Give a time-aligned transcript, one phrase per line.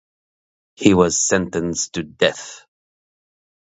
[0.73, 2.65] He was sentenced to death.